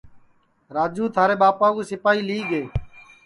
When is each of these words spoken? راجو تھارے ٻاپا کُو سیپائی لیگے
راجو 0.75 1.05
تھارے 1.15 1.35
ٻاپا 1.41 1.67
کُو 1.75 1.81
سیپائی 1.89 2.19
لیگے 2.27 2.61